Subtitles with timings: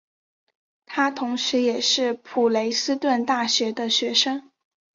[0.87, 4.49] 他同时也是普雷斯顿大学的学生。